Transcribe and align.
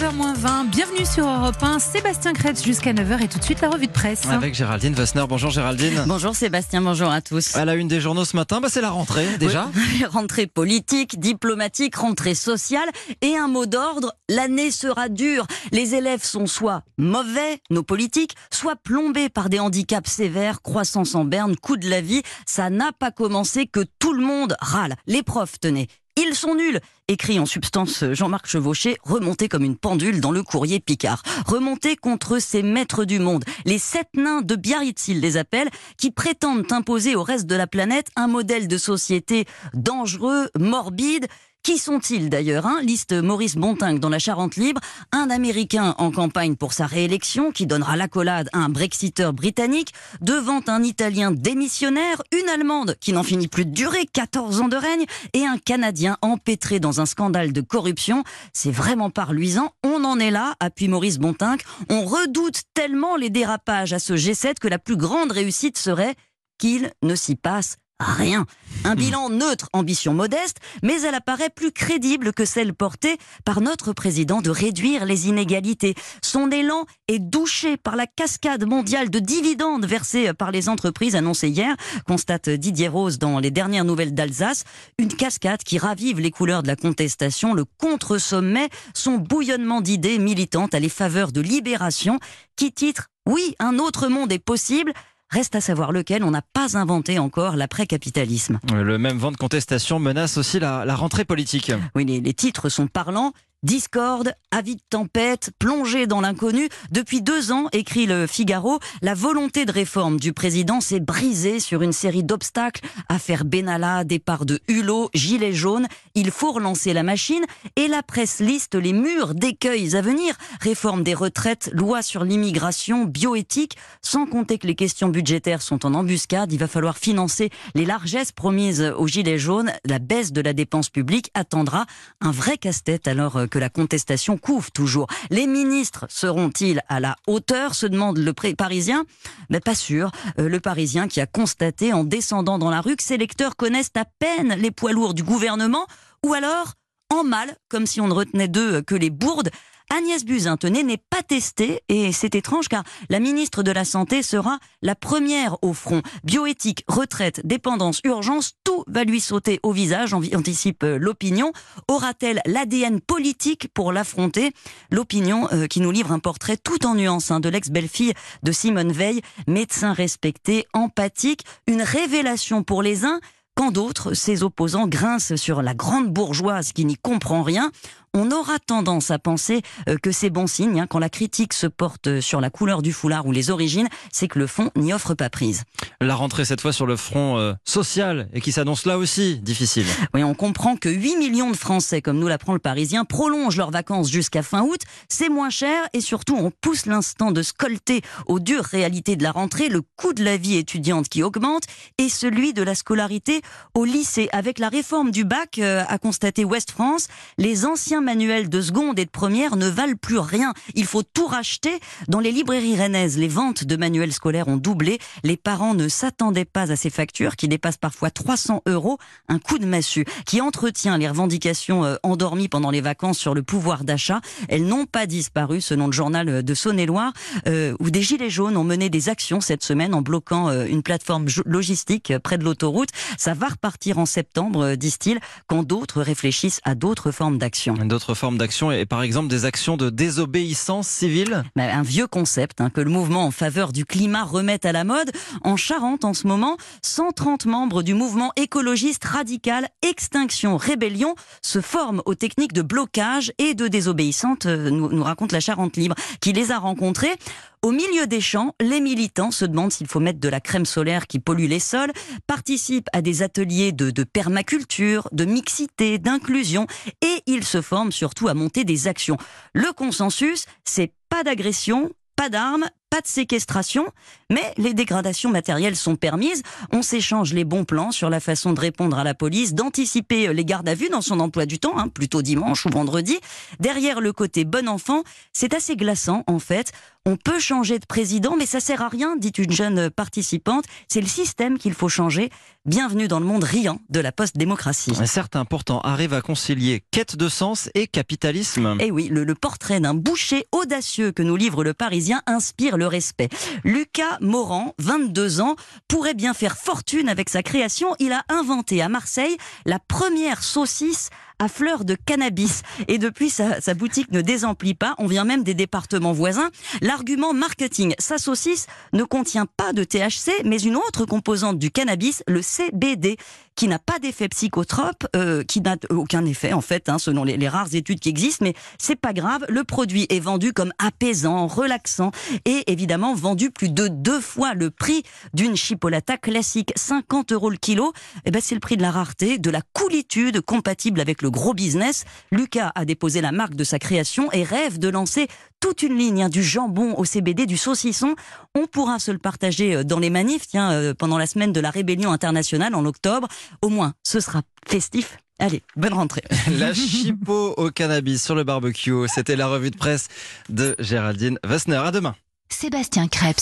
9h20. 0.00 0.70
Bienvenue 0.70 1.04
sur 1.04 1.28
Europe 1.28 1.62
1. 1.62 1.78
Sébastien 1.78 2.32
Kretz 2.32 2.64
jusqu'à 2.64 2.94
9h 2.94 3.22
et 3.22 3.28
tout 3.28 3.38
de 3.38 3.44
suite 3.44 3.60
la 3.60 3.68
revue 3.68 3.86
de 3.86 3.92
presse. 3.92 4.26
Avec 4.30 4.54
Géraldine 4.54 4.94
Vassner. 4.94 5.24
Bonjour 5.28 5.50
Géraldine. 5.50 6.04
Bonjour 6.06 6.34
Sébastien, 6.34 6.80
bonjour 6.80 7.10
à 7.10 7.20
tous. 7.20 7.54
À 7.54 7.66
la 7.66 7.74
une 7.74 7.86
des 7.86 8.00
journaux 8.00 8.24
ce 8.24 8.34
matin, 8.34 8.62
bah 8.62 8.68
c'est 8.70 8.80
la 8.80 8.88
rentrée 8.88 9.26
déjà. 9.38 9.68
Oui, 9.76 10.04
rentrée 10.06 10.46
politique, 10.46 11.20
diplomatique, 11.20 11.96
rentrée 11.96 12.34
sociale 12.34 12.88
et 13.20 13.36
un 13.36 13.46
mot 13.46 13.66
d'ordre, 13.66 14.14
l'année 14.30 14.70
sera 14.70 15.10
dure. 15.10 15.46
Les 15.70 15.94
élèves 15.94 16.24
sont 16.24 16.46
soit 16.46 16.82
mauvais, 16.96 17.60
nos 17.68 17.82
politiques, 17.82 18.36
soit 18.50 18.76
plombés 18.76 19.28
par 19.28 19.50
des 19.50 19.58
handicaps 19.58 20.10
sévères, 20.10 20.62
croissance 20.62 21.14
en 21.14 21.26
berne, 21.26 21.56
coût 21.56 21.76
de 21.76 21.90
la 21.90 22.00
vie. 22.00 22.22
Ça 22.46 22.70
n'a 22.70 22.92
pas 22.92 23.10
commencé 23.10 23.66
que 23.66 23.84
tout 23.98 24.14
le 24.14 24.24
monde 24.24 24.56
râle. 24.60 24.96
Les 25.06 25.22
profs, 25.22 25.60
tenez, 25.60 25.88
ils 26.30 26.36
sont 26.36 26.54
nuls, 26.54 26.78
écrit 27.08 27.40
en 27.40 27.46
substance 27.46 28.04
Jean-Marc 28.12 28.46
Chevauché, 28.46 28.98
remonté 29.02 29.48
comme 29.48 29.64
une 29.64 29.76
pendule 29.76 30.20
dans 30.20 30.30
le 30.30 30.44
courrier 30.44 30.78
Picard. 30.78 31.24
Remonté 31.44 31.96
contre 31.96 32.38
ces 32.38 32.62
maîtres 32.62 33.04
du 33.04 33.18
monde, 33.18 33.44
les 33.64 33.78
sept 33.78 34.06
nains 34.14 34.40
de 34.40 34.54
Biarritz, 34.54 35.08
il 35.08 35.18
les 35.20 35.36
appelle, 35.36 35.68
qui 35.98 36.12
prétendent 36.12 36.70
imposer 36.70 37.16
au 37.16 37.24
reste 37.24 37.46
de 37.46 37.56
la 37.56 37.66
planète 37.66 38.10
un 38.14 38.28
modèle 38.28 38.68
de 38.68 38.78
société 38.78 39.44
dangereux, 39.74 40.50
morbide, 40.56 41.26
qui 41.62 41.78
sont-ils 41.78 42.30
d'ailleurs 42.30 42.66
hein? 42.66 42.78
Liste 42.82 43.12
Maurice 43.12 43.56
Bontingue 43.56 43.98
dans 43.98 44.08
la 44.08 44.18
Charente 44.18 44.56
libre, 44.56 44.80
un 45.12 45.28
Américain 45.28 45.94
en 45.98 46.10
campagne 46.10 46.56
pour 46.56 46.72
sa 46.72 46.86
réélection 46.86 47.52
qui 47.52 47.66
donnera 47.66 47.96
l'accolade 47.96 48.48
à 48.52 48.58
un 48.58 48.70
Brexiteur 48.70 49.32
britannique, 49.32 49.92
devant 50.20 50.62
un 50.68 50.82
Italien 50.82 51.30
démissionnaire, 51.30 52.22
une 52.32 52.48
Allemande 52.48 52.96
qui 53.00 53.12
n'en 53.12 53.22
finit 53.22 53.48
plus 53.48 53.66
de 53.66 53.72
durer, 53.72 54.06
14 54.06 54.62
ans 54.62 54.68
de 54.68 54.76
règne, 54.76 55.04
et 55.34 55.44
un 55.44 55.58
Canadien 55.58 56.16
empêtré 56.22 56.80
dans 56.80 57.00
un 57.00 57.06
scandale 57.06 57.52
de 57.52 57.60
corruption. 57.60 58.24
C'est 58.52 58.70
vraiment 58.70 59.10
pas 59.10 59.24
reluisant. 59.24 59.72
On 59.84 60.04
en 60.04 60.18
est 60.18 60.30
là, 60.30 60.54
appuie 60.60 60.88
Maurice 60.88 61.18
Bontingue. 61.18 61.62
On 61.90 62.04
redoute 62.04 62.62
tellement 62.74 63.16
les 63.16 63.30
dérapages 63.30 63.92
à 63.92 63.98
ce 63.98 64.14
G7 64.14 64.54
que 64.60 64.68
la 64.68 64.78
plus 64.78 64.96
grande 64.96 65.32
réussite 65.32 65.76
serait 65.76 66.14
qu'il 66.58 66.90
ne 67.02 67.14
s'y 67.14 67.36
passe 67.36 67.76
rien. 68.00 68.46
Un 68.84 68.94
bilan 68.94 69.28
neutre, 69.28 69.68
ambition 69.74 70.14
modeste, 70.14 70.56
mais 70.82 71.02
elle 71.02 71.14
apparaît 71.14 71.50
plus 71.50 71.70
crédible 71.70 72.32
que 72.32 72.46
celle 72.46 72.72
portée 72.72 73.18
par 73.44 73.60
notre 73.60 73.92
président 73.92 74.40
de 74.40 74.48
réduire 74.48 75.04
les 75.04 75.28
inégalités. 75.28 75.94
Son 76.22 76.50
élan 76.50 76.86
est 77.06 77.18
douché 77.18 77.76
par 77.76 77.94
la 77.94 78.06
cascade 78.06 78.66
mondiale 78.66 79.10
de 79.10 79.18
dividendes 79.18 79.84
versés 79.84 80.32
par 80.32 80.50
les 80.50 80.70
entreprises 80.70 81.14
annoncées 81.14 81.50
hier, 81.50 81.76
constate 82.06 82.48
Didier 82.48 82.88
Rose 82.88 83.18
dans 83.18 83.38
les 83.38 83.50
dernières 83.50 83.84
nouvelles 83.84 84.14
d'Alsace. 84.14 84.64
Une 84.98 85.12
cascade 85.12 85.62
qui 85.62 85.78
ravive 85.78 86.18
les 86.18 86.30
couleurs 86.30 86.62
de 86.62 86.68
la 86.68 86.76
contestation, 86.76 87.52
le 87.52 87.66
contre-sommet, 87.66 88.70
son 88.94 89.18
bouillonnement 89.18 89.82
d'idées 89.82 90.18
militantes 90.18 90.74
à 90.74 90.80
les 90.80 90.88
faveurs 90.88 91.32
de 91.32 91.42
libération, 91.42 92.18
qui 92.56 92.72
titre 92.72 93.08
Oui, 93.26 93.54
un 93.58 93.78
autre 93.78 94.08
monde 94.08 94.32
est 94.32 94.38
possible 94.38 94.94
Reste 95.30 95.54
à 95.54 95.60
savoir 95.60 95.92
lequel, 95.92 96.24
on 96.24 96.32
n'a 96.32 96.42
pas 96.42 96.76
inventé 96.76 97.20
encore 97.20 97.54
l'après-capitalisme. 97.54 98.58
Le 98.74 98.98
même 98.98 99.18
vent 99.18 99.30
de 99.30 99.36
contestation 99.36 100.00
menace 100.00 100.36
aussi 100.36 100.58
la, 100.58 100.84
la 100.84 100.96
rentrée 100.96 101.24
politique. 101.24 101.70
Oui, 101.94 102.04
les, 102.04 102.20
les 102.20 102.34
titres 102.34 102.68
sont 102.68 102.88
parlants. 102.88 103.32
Discorde, 103.62 104.32
avis 104.50 104.76
de 104.76 104.80
tempête, 104.88 105.50
plongée 105.58 106.06
dans 106.06 106.22
l'inconnu. 106.22 106.70
Depuis 106.92 107.20
deux 107.20 107.52
ans, 107.52 107.66
écrit 107.72 108.06
le 108.06 108.26
Figaro, 108.26 108.80
la 109.02 109.12
volonté 109.12 109.66
de 109.66 109.70
réforme 109.70 110.18
du 110.18 110.32
président 110.32 110.80
s'est 110.80 110.98
brisée 110.98 111.60
sur 111.60 111.82
une 111.82 111.92
série 111.92 112.24
d'obstacles. 112.24 112.80
Affaire 113.10 113.44
Benalla, 113.44 114.02
départ 114.04 114.46
de 114.46 114.60
Hulot, 114.66 115.10
gilet 115.12 115.52
jaune. 115.52 115.86
Il 116.16 116.32
faut 116.32 116.50
relancer 116.50 116.92
la 116.92 117.04
machine 117.04 117.44
et 117.76 117.86
la 117.86 118.02
presse 118.02 118.40
liste 118.40 118.74
les 118.74 118.92
murs 118.92 119.34
d'écueils 119.34 119.94
à 119.94 120.00
venir. 120.00 120.34
Réforme 120.60 121.04
des 121.04 121.14
retraites, 121.14 121.70
loi 121.72 122.02
sur 122.02 122.24
l'immigration, 122.24 123.04
bioéthique, 123.04 123.76
sans 124.02 124.26
compter 124.26 124.58
que 124.58 124.66
les 124.66 124.74
questions 124.74 125.08
budgétaires 125.08 125.62
sont 125.62 125.86
en 125.86 125.94
embuscade. 125.94 126.52
Il 126.52 126.58
va 126.58 126.66
falloir 126.66 126.98
financer 126.98 127.50
les 127.76 127.84
largesses 127.84 128.32
promises 128.32 128.92
aux 128.96 129.06
gilets 129.06 129.38
jaunes. 129.38 129.72
La 129.84 130.00
baisse 130.00 130.32
de 130.32 130.40
la 130.40 130.52
dépense 130.52 130.88
publique 130.88 131.30
attendra 131.34 131.86
un 132.20 132.32
vrai 132.32 132.58
casse-tête 132.58 133.06
alors 133.06 133.48
que 133.48 133.58
la 133.60 133.68
contestation 133.68 134.36
couvre 134.36 134.72
toujours. 134.72 135.06
Les 135.30 135.46
ministres 135.46 136.06
seront-ils 136.08 136.80
à 136.88 136.98
la 136.98 137.16
hauteur 137.28 137.74
se 137.74 137.86
demande 137.86 138.18
le 138.18 138.32
Parisien? 138.32 139.04
Mais 139.48 139.60
pas 139.60 139.76
sûr. 139.76 140.10
Euh, 140.38 140.48
le 140.48 140.58
Parisien 140.58 141.06
qui 141.06 141.20
a 141.20 141.26
constaté 141.26 141.92
en 141.92 142.02
descendant 142.02 142.58
dans 142.58 142.70
la 142.70 142.80
rue 142.80 142.96
que 142.96 143.02
ses 143.02 143.16
lecteurs 143.16 143.56
connaissent 143.56 143.92
à 143.94 144.04
peine 144.04 144.54
les 144.58 144.70
poids 144.70 144.92
lourds 144.92 145.14
du 145.14 145.22
gouvernement 145.22 145.86
ou 146.24 146.34
alors 146.34 146.74
en 147.10 147.24
mal, 147.24 147.56
comme 147.68 147.86
si 147.86 148.00
on 148.00 148.08
ne 148.08 148.14
retenait 148.14 148.48
d'eux 148.48 148.82
que 148.82 148.94
les 148.94 149.10
bourdes. 149.10 149.50
Agnès 149.92 150.24
Buzyn, 150.24 150.56
tenez, 150.56 150.84
n'est 150.84 151.02
pas 151.10 151.24
testée 151.24 151.82
et 151.88 152.12
c'est 152.12 152.36
étrange 152.36 152.68
car 152.68 152.84
la 153.08 153.18
ministre 153.18 153.64
de 153.64 153.72
la 153.72 153.84
Santé 153.84 154.22
sera 154.22 154.60
la 154.82 154.94
première 154.94 155.56
au 155.62 155.72
front. 155.72 156.00
Bioéthique, 156.22 156.84
retraite, 156.86 157.44
dépendance, 157.44 158.00
urgence, 158.04 158.52
tout 158.62 158.84
va 158.86 159.02
lui 159.02 159.20
sauter 159.20 159.58
au 159.64 159.72
visage, 159.72 160.14
anticipe 160.14 160.84
euh, 160.84 160.96
l'opinion. 160.96 161.52
Aura-t-elle 161.88 162.40
l'ADN 162.46 163.00
politique 163.00 163.66
pour 163.74 163.90
l'affronter? 163.90 164.52
L'opinion 164.92 165.48
euh, 165.52 165.66
qui 165.66 165.80
nous 165.80 165.90
livre 165.90 166.12
un 166.12 166.20
portrait 166.20 166.56
tout 166.56 166.86
en 166.86 166.94
nuances 166.94 167.32
hein, 167.32 167.40
de 167.40 167.48
l'ex-belle-fille 167.48 168.14
de 168.44 168.52
Simone 168.52 168.92
Veil, 168.92 169.22
médecin 169.48 169.92
respecté, 169.92 170.66
empathique, 170.72 171.44
une 171.66 171.82
révélation 171.82 172.62
pour 172.62 172.82
les 172.82 173.04
uns 173.04 173.18
quand 173.60 173.72
d'autres, 173.72 174.14
ses 174.14 174.42
opposants, 174.42 174.88
grincent 174.88 175.36
sur 175.36 175.60
la 175.60 175.74
grande 175.74 176.10
bourgeoise 176.10 176.72
qui 176.72 176.86
n'y 176.86 176.96
comprend 176.96 177.42
rien 177.42 177.70
on 178.14 178.30
aura 178.32 178.58
tendance 178.58 179.10
à 179.10 179.18
penser 179.18 179.62
euh, 179.88 179.96
que 179.96 180.10
c'est 180.10 180.30
bon 180.30 180.46
signe 180.46 180.80
hein, 180.80 180.86
quand 180.88 180.98
la 180.98 181.08
critique 181.08 181.52
se 181.52 181.66
porte 181.66 182.20
sur 182.20 182.40
la 182.40 182.50
couleur 182.50 182.82
du 182.82 182.92
foulard 182.92 183.26
ou 183.26 183.32
les 183.32 183.50
origines, 183.50 183.88
c'est 184.12 184.28
que 184.28 184.38
le 184.38 184.46
fond 184.46 184.70
n'y 184.76 184.92
offre 184.92 185.14
pas 185.14 185.30
prise. 185.30 185.62
La 186.00 186.14
rentrée 186.14 186.44
cette 186.44 186.60
fois 186.60 186.72
sur 186.72 186.86
le 186.86 186.96
front 186.96 187.38
euh, 187.38 187.52
social 187.64 188.28
et 188.32 188.40
qui 188.40 188.52
s'annonce 188.52 188.84
là 188.84 188.98
aussi 188.98 189.36
difficile. 189.38 189.86
Oui, 190.14 190.24
on 190.24 190.34
comprend 190.34 190.76
que 190.76 190.88
8 190.88 191.16
millions 191.16 191.50
de 191.50 191.56
Français, 191.56 192.02
comme 192.02 192.18
nous 192.18 192.26
l'apprend 192.26 192.52
le 192.52 192.58
Parisien, 192.58 193.04
prolongent 193.04 193.56
leurs 193.56 193.70
vacances 193.70 194.10
jusqu'à 194.10 194.42
fin 194.42 194.62
août. 194.62 194.80
C'est 195.08 195.28
moins 195.28 195.50
cher 195.50 195.88
et 195.92 196.00
surtout 196.00 196.36
on 196.36 196.50
pousse 196.50 196.86
l'instant 196.86 197.30
de 197.30 197.42
scolter 197.42 198.02
aux 198.26 198.40
dures 198.40 198.64
réalités 198.64 199.16
de 199.16 199.22
la 199.22 199.30
rentrée, 199.30 199.68
le 199.68 199.82
coût 199.96 200.12
de 200.14 200.24
la 200.24 200.36
vie 200.36 200.56
étudiante 200.56 201.08
qui 201.08 201.22
augmente 201.22 201.64
et 201.98 202.08
celui 202.08 202.52
de 202.54 202.62
la 202.62 202.74
scolarité 202.74 203.42
au 203.74 203.84
lycée. 203.84 204.28
Avec 204.32 204.58
la 204.58 204.68
réforme 204.68 205.10
du 205.10 205.24
bac, 205.24 205.58
euh, 205.58 205.84
a 205.86 205.98
constaté 205.98 206.44
Ouest 206.44 206.70
France, 206.70 207.06
les 207.38 207.64
anciens 207.64 207.99
manuels 208.00 208.48
de 208.48 208.60
seconde 208.60 208.98
et 208.98 209.04
de 209.04 209.10
première 209.10 209.56
ne 209.56 209.68
valent 209.68 209.96
plus 210.00 210.18
rien. 210.18 210.52
Il 210.74 210.86
faut 210.86 211.02
tout 211.02 211.26
racheter. 211.26 211.80
Dans 212.08 212.20
les 212.20 212.32
librairies 212.32 212.76
rennaises, 212.76 213.18
les 213.18 213.28
ventes 213.28 213.64
de 213.64 213.76
manuels 213.76 214.12
scolaires 214.12 214.48
ont 214.48 214.56
doublé. 214.56 214.98
Les 215.22 215.36
parents 215.36 215.74
ne 215.74 215.88
s'attendaient 215.88 216.44
pas 216.44 216.72
à 216.72 216.76
ces 216.76 216.90
factures 216.90 217.36
qui 217.36 217.48
dépassent 217.48 217.76
parfois 217.76 218.10
300 218.10 218.62
euros. 218.66 218.98
Un 219.28 219.38
coup 219.38 219.58
de 219.58 219.66
massue 219.66 220.04
qui 220.26 220.40
entretient 220.40 220.98
les 220.98 221.08
revendications 221.08 221.84
euh, 221.84 221.96
endormies 222.02 222.48
pendant 222.48 222.70
les 222.70 222.80
vacances 222.80 223.18
sur 223.18 223.34
le 223.34 223.42
pouvoir 223.42 223.84
d'achat. 223.84 224.20
Elles 224.48 224.66
n'ont 224.66 224.86
pas 224.86 225.06
disparu, 225.06 225.60
selon 225.60 225.86
le 225.86 225.92
journal 225.92 226.42
de 226.42 226.54
Saône-et-Loire, 226.54 227.12
euh, 227.46 227.74
où 227.80 227.90
des 227.90 228.02
gilets 228.02 228.30
jaunes 228.30 228.56
ont 228.56 228.64
mené 228.64 228.90
des 228.90 229.08
actions 229.08 229.40
cette 229.40 229.62
semaine 229.62 229.94
en 229.94 230.02
bloquant 230.02 230.48
euh, 230.48 230.66
une 230.66 230.82
plateforme 230.82 231.26
logistique 231.46 232.12
près 232.22 232.38
de 232.38 232.44
l'autoroute. 232.44 232.90
Ça 233.18 233.34
va 233.34 233.48
repartir 233.48 233.98
en 233.98 234.06
septembre, 234.06 234.74
disent-ils, 234.74 235.20
quand 235.46 235.62
d'autres 235.62 236.02
réfléchissent 236.02 236.60
à 236.64 236.74
d'autres 236.74 237.10
formes 237.10 237.38
d'action 237.38 237.74
d'autres 237.90 238.14
formes 238.14 238.38
d'action 238.38 238.70
et 238.70 238.86
par 238.86 239.02
exemple 239.02 239.28
des 239.28 239.44
actions 239.44 239.76
de 239.76 239.90
désobéissance 239.90 240.88
civile 240.88 241.42
bah, 241.56 241.64
Un 241.64 241.82
vieux 241.82 242.06
concept 242.06 242.60
hein, 242.60 242.70
que 242.70 242.80
le 242.80 242.88
mouvement 242.88 243.26
en 243.26 243.32
faveur 243.32 243.72
du 243.72 243.84
climat 243.84 244.24
remet 244.24 244.64
à 244.64 244.72
la 244.72 244.84
mode. 244.84 245.10
En 245.42 245.56
Charente, 245.56 246.04
en 246.04 246.14
ce 246.14 246.26
moment, 246.26 246.56
130 246.82 247.46
membres 247.46 247.82
du 247.82 247.94
mouvement 247.94 248.32
écologiste 248.36 249.04
radical 249.04 249.68
Extinction 249.82 250.56
Rébellion 250.56 251.16
se 251.42 251.60
forment 251.60 252.00
aux 252.06 252.14
techniques 252.14 252.52
de 252.52 252.62
blocage 252.62 253.32
et 253.38 253.54
de 253.54 253.66
désobéissance, 253.66 254.38
euh, 254.46 254.70
nous, 254.70 254.88
nous 254.88 255.02
raconte 255.02 255.32
la 255.32 255.40
Charente 255.40 255.76
Libre, 255.76 255.96
qui 256.20 256.32
les 256.32 256.52
a 256.52 256.58
rencontrés. 256.58 257.18
Au 257.62 257.72
milieu 257.72 258.06
des 258.06 258.22
champs, 258.22 258.54
les 258.58 258.80
militants 258.80 259.30
se 259.30 259.44
demandent 259.44 259.70
s'il 259.70 259.86
faut 259.86 260.00
mettre 260.00 260.18
de 260.18 260.30
la 260.30 260.40
crème 260.40 260.64
solaire 260.64 261.06
qui 261.06 261.18
pollue 261.18 261.46
les 261.46 261.60
sols, 261.60 261.92
participent 262.26 262.88
à 262.94 263.02
des 263.02 263.22
ateliers 263.22 263.72
de, 263.72 264.02
permaculture, 264.02 265.08
de 265.12 265.26
mixité, 265.26 265.98
d'inclusion, 265.98 266.66
et 267.02 267.22
ils 267.26 267.44
se 267.44 267.60
forment 267.60 267.92
surtout 267.92 268.28
à 268.28 268.34
monter 268.34 268.64
des 268.64 268.88
actions. 268.88 269.18
Le 269.52 269.74
consensus, 269.74 270.46
c'est 270.64 270.94
pas 271.10 271.22
d'agression, 271.22 271.90
pas 272.16 272.30
d'armes, 272.30 272.64
pas 272.90 273.00
de 273.00 273.06
séquestration, 273.06 273.86
mais 274.30 274.52
les 274.56 274.74
dégradations 274.74 275.30
matérielles 275.30 275.76
sont 275.76 275.94
permises. 275.94 276.42
On 276.72 276.82
s'échange 276.82 277.32
les 277.32 277.44
bons 277.44 277.64
plans 277.64 277.92
sur 277.92 278.10
la 278.10 278.18
façon 278.18 278.52
de 278.52 278.60
répondre 278.60 278.98
à 278.98 279.04
la 279.04 279.14
police, 279.14 279.54
d'anticiper 279.54 280.32
les 280.34 280.44
gardes 280.44 280.68
à 280.68 280.74
vue 280.74 280.88
dans 280.88 281.00
son 281.00 281.20
emploi 281.20 281.46
du 281.46 281.60
temps, 281.60 281.78
hein, 281.78 281.88
plutôt 281.88 282.20
dimanche 282.20 282.66
ou 282.66 282.70
vendredi. 282.70 283.18
Derrière 283.60 284.00
le 284.00 284.12
côté 284.12 284.44
bon 284.44 284.68
enfant, 284.68 285.04
c'est 285.32 285.54
assez 285.54 285.76
glaçant 285.76 286.24
en 286.26 286.40
fait. 286.40 286.72
On 287.06 287.16
peut 287.16 287.40
changer 287.40 287.78
de 287.78 287.86
président, 287.86 288.36
mais 288.36 288.44
ça 288.44 288.60
sert 288.60 288.82
à 288.82 288.88
rien, 288.88 289.16
dit 289.16 289.32
une 289.38 289.52
jeune 289.52 289.88
participante. 289.88 290.66
C'est 290.86 291.00
le 291.00 291.06
système 291.06 291.56
qu'il 291.56 291.72
faut 291.72 291.88
changer. 291.88 292.28
Bienvenue 292.66 293.08
dans 293.08 293.20
le 293.20 293.24
monde 293.24 293.42
riant 293.42 293.80
de 293.88 294.00
la 294.00 294.12
post-démocratie. 294.12 294.92
Certains 295.06 295.46
pourtant 295.46 295.80
arrivent 295.80 296.12
à 296.12 296.20
concilier 296.20 296.84
quête 296.90 297.16
de 297.16 297.30
sens 297.30 297.70
et 297.74 297.86
capitalisme. 297.86 298.76
Eh 298.80 298.90
oui, 298.90 299.08
le, 299.08 299.24
le 299.24 299.34
portrait 299.34 299.80
d'un 299.80 299.94
boucher 299.94 300.44
audacieux 300.52 301.10
que 301.10 301.22
nous 301.22 301.36
livre 301.36 301.64
le 301.64 301.72
Parisien 301.72 302.20
inspire 302.26 302.76
le 302.80 302.86
respect. 302.86 303.28
Lucas 303.62 304.18
Morand, 304.20 304.74
22 304.78 305.40
ans, 305.40 305.54
pourrait 305.86 306.14
bien 306.14 306.34
faire 306.34 306.56
fortune 306.56 307.08
avec 307.08 307.28
sa 307.28 307.42
création. 307.42 307.94
Il 307.98 308.12
a 308.12 308.24
inventé 308.28 308.82
à 308.82 308.88
Marseille 308.88 309.36
la 309.66 309.78
première 309.78 310.42
saucisse 310.42 311.10
à 311.40 311.48
fleurs 311.48 311.84
de 311.84 311.96
cannabis. 311.96 312.62
Et 312.86 312.98
depuis, 312.98 313.30
sa, 313.30 313.60
sa, 313.60 313.74
boutique 313.74 314.12
ne 314.12 314.20
désemplit 314.20 314.74
pas. 314.74 314.94
On 314.98 315.06
vient 315.06 315.24
même 315.24 315.42
des 315.42 315.54
départements 315.54 316.12
voisins. 316.12 316.50
L'argument 316.82 317.32
marketing, 317.32 317.94
sa 317.98 318.18
saucisse 318.18 318.66
ne 318.92 319.02
contient 319.02 319.46
pas 319.46 319.72
de 319.72 319.82
THC, 319.82 320.30
mais 320.44 320.60
une 320.60 320.76
autre 320.76 321.06
composante 321.06 321.58
du 321.58 321.70
cannabis, 321.70 322.22
le 322.28 322.42
CBD, 322.42 323.16
qui 323.56 323.68
n'a 323.68 323.78
pas 323.78 323.98
d'effet 323.98 324.28
psychotrope, 324.28 325.06
euh, 325.16 325.42
qui 325.42 325.60
n'a 325.60 325.76
aucun 325.90 326.24
effet 326.24 326.52
en 326.52 326.60
fait, 326.60 326.88
hein, 326.88 326.98
selon 326.98 327.24
les, 327.24 327.36
les, 327.36 327.48
rares 327.48 327.74
études 327.74 328.00
qui 328.00 328.10
existent. 328.10 328.44
Mais 328.44 328.54
c'est 328.78 328.96
pas 328.96 329.12
grave. 329.12 329.44
Le 329.48 329.64
produit 329.64 330.06
est 330.10 330.20
vendu 330.20 330.52
comme 330.52 330.72
apaisant, 330.78 331.46
relaxant, 331.46 332.10
et 332.44 332.69
évidemment 332.72 333.14
vendu 333.14 333.50
plus 333.50 333.70
de 333.70 333.88
deux 333.88 334.20
fois 334.20 334.54
le 334.54 334.70
prix 334.70 335.02
d'une 335.34 335.56
chipolata 335.56 336.16
classique, 336.16 336.72
50 336.76 337.32
euros 337.32 337.50
le 337.50 337.56
kilo. 337.56 337.92
Eh 338.24 338.30
ben 338.30 338.40
c'est 338.42 338.54
le 338.54 338.60
prix 338.60 338.76
de 338.76 338.82
la 338.82 338.90
rareté, 338.90 339.38
de 339.38 339.50
la 339.50 339.62
coolitude 339.72 340.40
compatible 340.40 341.00
avec 341.00 341.22
le 341.22 341.30
gros 341.30 341.54
business. 341.54 342.04
Lucas 342.30 342.72
a 342.74 342.84
déposé 342.84 343.20
la 343.20 343.32
marque 343.32 343.54
de 343.54 343.64
sa 343.64 343.78
création 343.78 344.30
et 344.32 344.42
rêve 344.42 344.78
de 344.78 344.88
lancer 344.88 345.28
toute 345.60 345.82
une 345.82 345.96
ligne, 345.96 346.24
hein, 346.24 346.28
du 346.28 346.42
jambon 346.42 346.94
au 346.96 347.04
CBD, 347.04 347.46
du 347.46 347.56
saucisson. 347.56 348.14
On 348.54 348.66
pourra 348.66 348.98
se 348.98 349.10
le 349.10 349.18
partager 349.18 349.76
euh, 349.76 349.84
dans 349.84 349.98
les 349.98 350.10
manifs, 350.10 350.48
tiens, 350.48 350.72
euh, 350.72 350.94
pendant 350.94 351.18
la 351.18 351.26
semaine 351.26 351.52
de 351.52 351.60
la 351.60 351.70
rébellion 351.70 352.10
internationale 352.10 352.74
en 352.74 352.84
octobre. 352.86 353.28
Au 353.62 353.68
moins, 353.68 353.92
ce 354.02 354.20
sera 354.20 354.42
festif. 354.66 355.18
Allez, 355.38 355.62
bonne 355.74 355.94
rentrée. 355.94 356.22
La 356.58 356.74
chipot 356.74 357.54
au 357.56 357.70
cannabis 357.70 358.22
sur 358.22 358.34
le 358.34 358.44
barbecue, 358.44 359.08
c'était 359.08 359.36
la 359.36 359.46
revue 359.46 359.70
de 359.70 359.76
presse 359.76 360.08
de 360.50 360.76
Géraldine 360.78 361.38
Wessner. 361.46 361.76
À 361.76 361.90
demain. 361.90 362.14
Sébastien 362.52 363.08
Krebs. 363.08 363.38